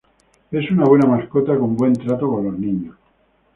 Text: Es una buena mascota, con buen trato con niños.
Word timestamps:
Es 0.49 0.71
una 0.71 0.85
buena 0.85 1.05
mascota, 1.07 1.55
con 1.59 1.75
buen 1.77 1.93
trato 1.93 2.27
con 2.27 2.59
niños. 2.59 2.95